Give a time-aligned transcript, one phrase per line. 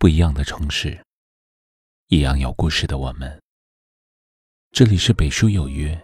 [0.00, 0.98] 不一样的城市，
[2.08, 3.38] 一样有故事的我们。
[4.72, 5.94] 这里是北书有约，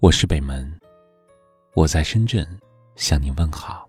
[0.00, 0.80] 我是北门，
[1.74, 2.48] 我在深圳
[2.94, 3.86] 向您问好。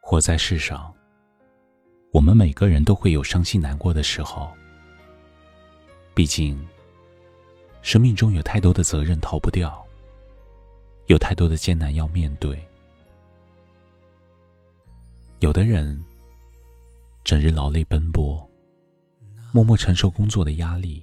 [0.00, 0.92] 活在世上，
[2.12, 4.52] 我们每个人都会有伤心难过的时候。
[6.12, 6.60] 毕竟，
[7.82, 9.86] 生命中有太多的责任逃不掉。
[11.06, 12.60] 有太多的艰难要面对，
[15.40, 15.98] 有的人
[17.24, 18.46] 整日劳累奔波，
[19.52, 21.02] 默默承受工作的压力；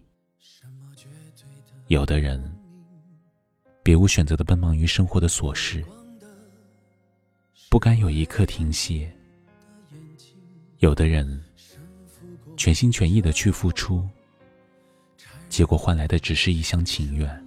[1.87, 2.39] 有的人
[3.81, 5.83] 别无选择的奔忙于生活的琐事，
[7.67, 9.09] 不敢有一刻停歇；
[10.77, 11.43] 有的人
[12.55, 14.07] 全心全意的去付出，
[15.49, 17.46] 结果换来的只是一厢情愿。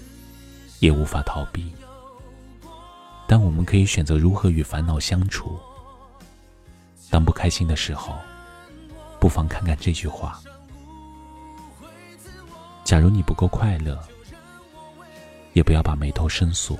[0.81, 1.73] 也无法逃避。
[3.25, 5.57] 但我们可以选择如何与烦恼相处。
[7.09, 8.13] 当不开心的时候，
[9.19, 10.41] 不妨看看这句话：
[12.83, 13.97] 假如你不够快乐，
[15.53, 16.77] 也不要把眉头深锁。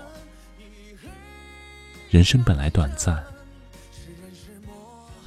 [2.10, 3.24] 人生本来短暂。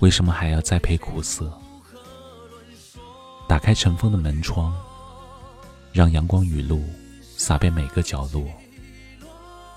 [0.01, 1.51] 为什么还要栽培苦涩？
[3.49, 4.75] 打开尘封的门窗，
[5.93, 6.83] 让阳光雨露
[7.23, 8.45] 洒遍每个角落。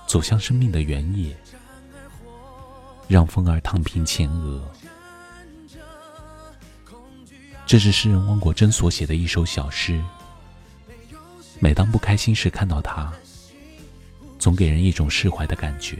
[0.08, 1.36] 走向生命的原野，
[3.06, 4.66] 让风儿烫平前额。
[7.66, 10.02] 这是诗人汪国真所写的一首小诗。
[11.60, 13.12] 每当不开心时看到它，
[14.38, 15.98] 总给人一种释怀的感觉。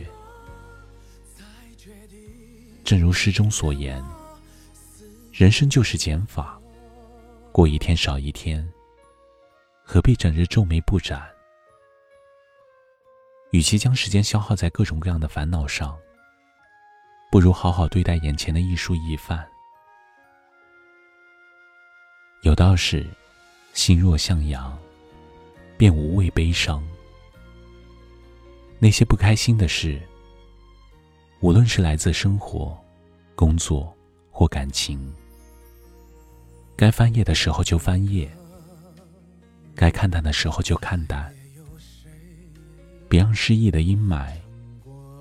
[2.83, 4.03] 正如诗中所言。
[5.31, 6.59] 人生就是减法，
[7.53, 8.69] 过一天少一天，
[9.85, 11.23] 何必整日皱眉不展？
[13.51, 15.97] 与其将时间消耗在各种各样的烦恼上，
[17.31, 19.47] 不如好好对待眼前的一蔬一饭。
[22.43, 23.07] 有道是：
[23.73, 24.79] 心若向阳，
[25.77, 26.87] 便无畏悲伤。
[28.79, 30.01] 那些不开心的事，
[31.41, 32.79] 无论是来自生活、
[33.35, 33.93] 工作
[34.31, 35.13] 或感情。
[36.77, 38.31] 该翻页的时候就翻页，
[39.75, 41.35] 该看淡的时候就看淡，
[43.09, 44.33] 别让失意的阴霾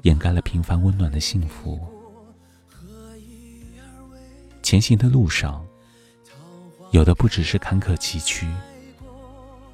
[0.04, 1.80] 掩盖了平凡温暖的幸福。
[4.62, 5.66] 前行的路上，
[6.92, 8.46] 有的不只是坎坷崎岖，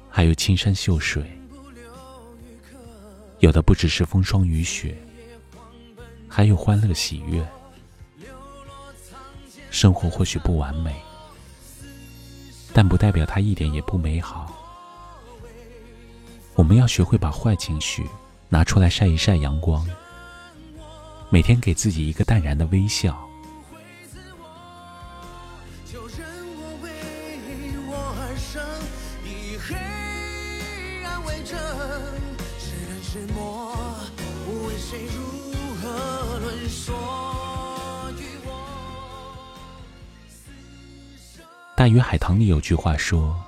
[0.08, 1.22] 还有青山秀水；
[3.40, 4.96] 有的不只是风霜雨雪，
[6.28, 7.44] 还有欢乐喜悦。
[9.70, 10.94] 生活或许不完美。
[12.72, 14.63] 但不代表它一点也不美好。
[16.64, 18.06] 我们要学会把坏情绪
[18.48, 19.86] 拿出来晒一晒阳光，
[21.28, 23.28] 每天给自己一个淡然的微笑。
[41.76, 43.38] 大鱼海棠里有句话说：“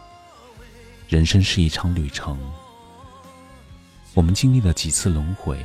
[1.09, 2.39] 人生是一场旅程，
[4.17, 5.63] 我们经历了几次轮回，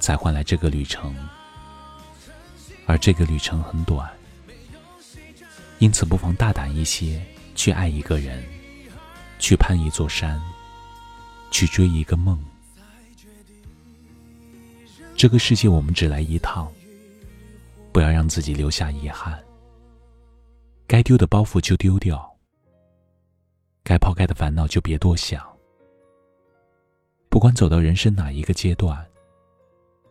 [0.00, 1.14] 才换来这个旅程。
[2.84, 4.12] 而这个旅程很短，
[5.78, 8.44] 因此不妨大胆一些，去爱一个人，
[9.38, 10.42] 去攀一座山，
[11.52, 12.36] 去追一个梦。
[15.14, 16.68] 这个世界我们只来一趟，
[17.92, 19.40] 不要让自己留下遗憾。”
[20.88, 22.36] 该丢的包袱就丢掉，
[23.84, 25.53] 该抛开的烦恼就别多想。
[27.34, 29.04] 不管走到人生哪一个阶段，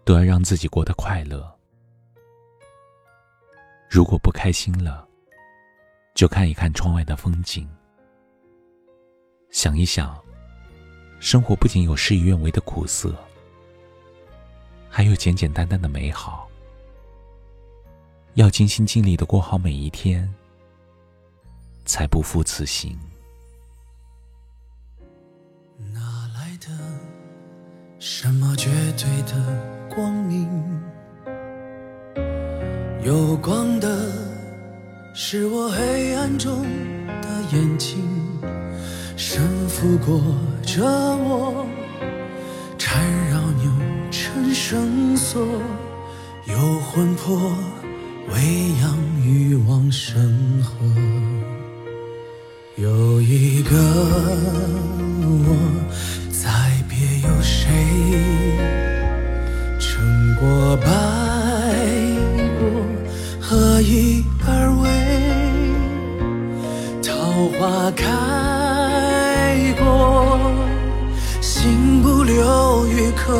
[0.04, 1.50] 都要让自己过得快乐。
[3.90, 5.08] 如果不开心了，
[6.16, 7.66] 就看一看窗外的风景，
[9.52, 10.22] 想一想，
[11.22, 13.16] 生活不仅有事与愿违的苦涩，
[14.90, 16.50] 还有简简单单的美好。
[18.34, 20.30] 要尽心尽力的过好每一天。
[21.86, 23.00] 才不负此行。
[28.06, 30.46] 什么绝对的光明。
[33.02, 34.12] 有光的
[35.14, 36.64] 是我黑暗中
[37.22, 38.02] 的眼睛，
[39.16, 40.22] 神抚过
[40.64, 41.66] 着我，
[42.78, 43.72] 缠绕扭
[44.12, 45.42] 成绳索，
[46.46, 47.56] 有魂魄
[48.28, 50.76] 喂养欲望深河。
[52.76, 53.78] 有一个
[55.22, 55.56] 我，
[57.56, 57.70] 谁
[59.80, 60.88] 成过败
[62.58, 62.66] 过，
[63.40, 64.50] 何以而
[64.82, 64.90] 为？
[67.04, 67.14] 桃
[67.60, 68.02] 花开
[69.78, 69.86] 过，
[71.42, 73.38] 心不留余客。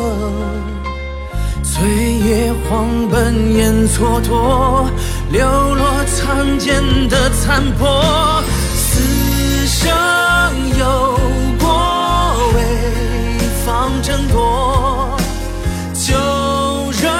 [1.64, 4.86] 翠叶黄本烟蹉跎，
[5.32, 8.40] 流落苍间的残破。
[8.76, 9.92] 死生
[10.78, 11.18] 有，
[14.04, 15.16] 争夺，
[15.94, 16.12] 就
[17.00, 17.10] 任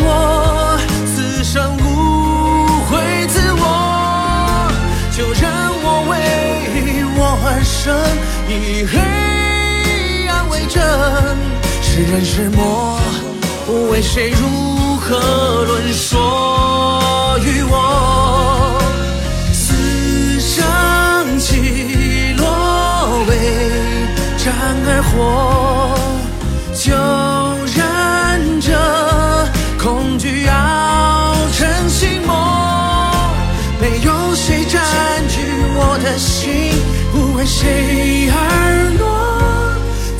[0.00, 1.84] 我此生无
[2.88, 2.96] 悔
[3.28, 3.62] 自我，
[5.14, 5.44] 就任
[5.84, 6.12] 我为
[7.18, 7.94] 我而生，
[8.48, 8.52] 以
[8.86, 8.96] 黑
[10.28, 10.80] 暗为真，
[11.82, 12.98] 是人是魔，
[13.90, 15.18] 为谁如何
[15.66, 18.80] 论说于我？
[19.52, 23.30] 此生起落为
[24.38, 24.54] 战
[24.86, 25.14] 而活，
[26.86, 28.70] 就任这
[29.76, 32.32] 恐惧熬成心魔。
[33.80, 34.80] 没有谁占
[35.26, 35.40] 据
[35.74, 36.70] 我的心，
[37.10, 39.04] 不为谁而落，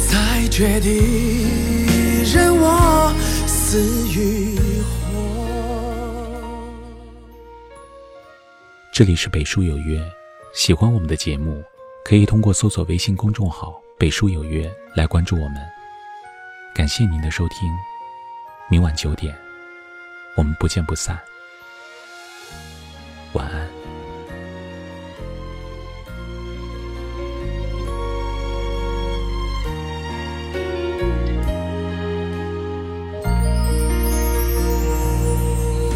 [0.09, 3.15] 在绝地任我
[3.47, 3.79] 死
[4.19, 4.91] 与活。
[8.93, 10.03] 这里是北书有约，
[10.53, 11.63] 喜欢我们的节目，
[12.05, 15.76] 可以通过搜索微信公众号“北书有约”来关注我们。
[16.77, 17.75] 感谢您的收听，
[18.69, 19.35] 明晚九点，
[20.37, 21.19] 我们不见不散。
[23.33, 23.67] 晚安。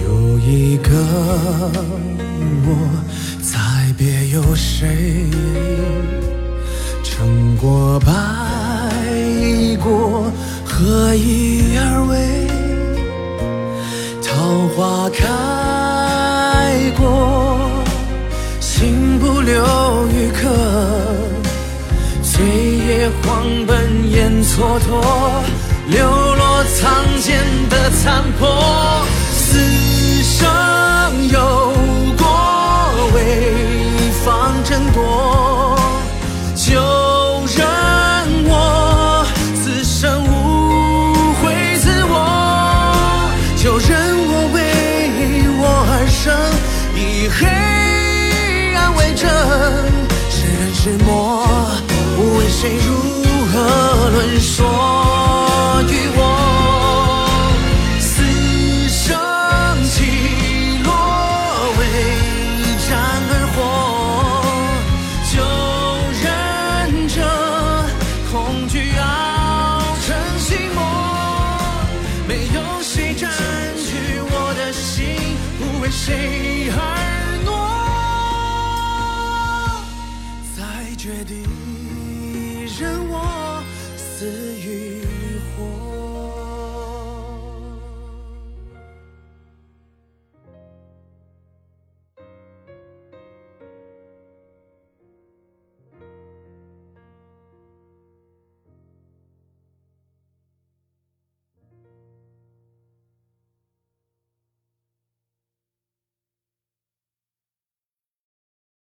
[0.02, 0.88] 有一个
[2.64, 3.04] 我，
[3.42, 5.28] 再别有谁
[7.04, 8.10] 成过败
[9.76, 10.32] 过，
[10.80, 12.16] 何以而为？
[14.26, 14.32] 桃
[14.74, 15.26] 花开
[16.96, 17.70] 过，
[18.60, 19.62] 心不留
[20.08, 20.48] 余客。
[22.22, 24.88] 岁月荒奔烟蹉跎，
[25.88, 28.48] 流落苍间的残破。
[29.36, 29.58] 此
[30.22, 30.48] 生
[31.28, 31.38] 有
[52.60, 52.92] 谁如
[53.46, 53.54] 何
[54.10, 54.68] 论说
[55.88, 56.20] 于我？
[57.98, 58.12] 此
[58.86, 59.16] 生
[59.88, 59.96] 起
[60.84, 60.92] 落
[61.78, 61.80] 为
[62.86, 62.90] 战
[63.30, 63.56] 而活，
[65.32, 65.34] 就
[66.20, 66.28] 任
[67.08, 67.16] 这
[68.30, 69.00] 恐惧熬
[70.04, 70.06] 成
[70.38, 70.78] 心魔。
[72.28, 73.24] 没有谁占
[73.74, 75.16] 据我的心，
[75.58, 76.76] 不为谁而
[84.20, 84.49] still